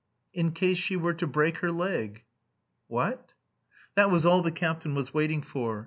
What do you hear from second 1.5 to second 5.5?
her leg.'" "Wha a t?" That was all the captain was waiting